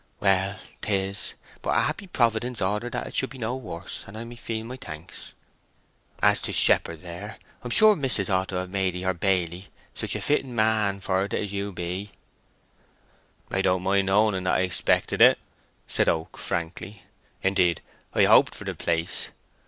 "Well, 0.19 0.55
'tis; 0.81 1.35
but 1.61 1.77
a 1.77 1.81
happy 1.81 2.07
Providence 2.07 2.59
ordered 2.59 2.93
that 2.93 3.05
it 3.05 3.15
should 3.15 3.29
be 3.29 3.37
no 3.37 3.55
worse, 3.55 4.03
and 4.07 4.17
I 4.17 4.35
feel 4.35 4.65
my 4.65 4.75
thanks. 4.75 5.35
As 6.23 6.41
to 6.41 6.51
shepherd, 6.51 7.01
there, 7.03 7.37
I'm 7.61 7.69
sure 7.69 7.95
mis'ess 7.95 8.27
ought 8.27 8.47
to 8.47 8.55
have 8.55 8.71
made 8.71 8.95
ye 8.95 9.03
her 9.03 9.13
baily—such 9.13 10.15
a 10.15 10.21
fitting 10.21 10.55
man 10.55 11.01
for't 11.01 11.35
as 11.35 11.53
you 11.53 11.71
be." 11.71 12.09
"I 13.51 13.61
don't 13.61 13.83
mind 13.83 14.09
owning 14.09 14.45
that 14.45 14.55
I 14.55 14.61
expected 14.61 15.21
it," 15.21 15.37
said 15.87 16.09
Oak, 16.09 16.35
frankly. 16.35 17.03
"Indeed, 17.43 17.81
I 18.15 18.23
hoped 18.23 18.55
for 18.55 18.63
the 18.63 18.73
place. 18.73 19.29